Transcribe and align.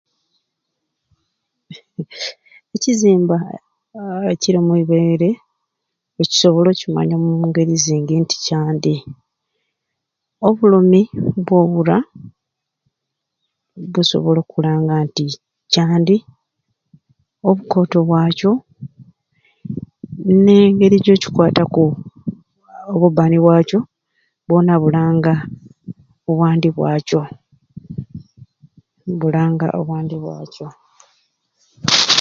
Ekizimba 2.75 3.37
aa 3.97 4.27
ekiri 4.33 4.57
omuibeere 4.59 5.29
nkusobola 6.19 6.69
okukimanya 6.71 7.15
omungeri 7.17 7.73
zingi 7.83 8.15
nti 8.21 8.35
kyandi, 8.45 8.95
obulumi 10.47 11.01
bwowura 11.45 11.97
bukusobola 13.79 14.39
okulanga 14.41 14.93
nti 15.07 15.25
kyandi, 15.71 16.17
obukoto 17.49 17.97
bwakyo 18.07 18.51
ne 20.43 20.55
engeri 20.67 20.97
jocikwataku 21.05 21.83
obubbani 22.93 23.37
bwakyo 23.41 23.79
bwona 24.47 24.73
bulanga 24.81 25.33
obwandi 26.29 26.67
bwakyo 26.77 27.21
bulanga 29.19 29.67
obwandi 29.79 30.15
bwakyo. 30.23 30.67